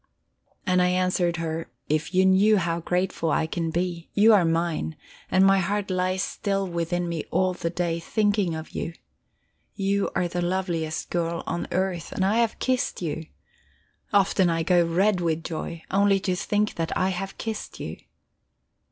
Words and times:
And 0.65 0.81
I 0.81 0.87
answered 0.87 1.37
her: 1.37 1.69
"If 1.87 2.11
you 2.11 2.25
knew 2.25 2.57
how 2.57 2.79
grateful 2.79 3.29
I 3.29 3.45
can 3.45 3.69
be! 3.69 4.09
You 4.15 4.33
are 4.33 4.43
mine, 4.43 4.95
and 5.29 5.45
my 5.45 5.59
heart 5.59 5.91
lies 5.91 6.23
still 6.23 6.65
within 6.67 7.07
me 7.07 7.25
all 7.29 7.53
the 7.53 7.69
day, 7.69 7.99
thinking 7.99 8.55
of 8.55 8.71
you. 8.71 8.93
You 9.75 10.09
are 10.15 10.27
the 10.27 10.41
loveliest 10.41 11.11
girl 11.11 11.43
on 11.45 11.67
earth, 11.71 12.11
and 12.13 12.25
I 12.25 12.39
have 12.39 12.57
kissed 12.57 13.03
you. 13.03 13.27
Often 14.11 14.49
I 14.49 14.63
go 14.63 14.83
red 14.83 15.21
with 15.21 15.43
joy, 15.43 15.83
only 15.91 16.19
to 16.21 16.35
think 16.35 16.73
that 16.77 16.97
I 16.97 17.09
have 17.09 17.37
kissed 17.37 17.79
you." 17.79 17.97